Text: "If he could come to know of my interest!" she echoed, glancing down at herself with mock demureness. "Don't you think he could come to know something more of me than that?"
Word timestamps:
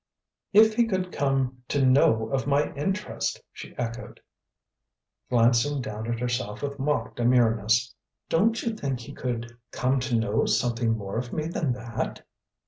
"If 0.51 0.73
he 0.73 0.87
could 0.87 1.11
come 1.11 1.61
to 1.67 1.85
know 1.85 2.31
of 2.31 2.47
my 2.47 2.73
interest!" 2.73 3.39
she 3.53 3.77
echoed, 3.77 4.19
glancing 5.29 5.79
down 5.79 6.11
at 6.11 6.19
herself 6.19 6.63
with 6.63 6.79
mock 6.79 7.15
demureness. 7.17 7.93
"Don't 8.27 8.63
you 8.63 8.73
think 8.75 9.01
he 9.01 9.13
could 9.13 9.55
come 9.69 9.99
to 9.99 10.15
know 10.15 10.47
something 10.47 10.97
more 10.97 11.19
of 11.19 11.31
me 11.31 11.45
than 11.45 11.73
that?" 11.73 12.25